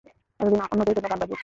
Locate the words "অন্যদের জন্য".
0.65-1.07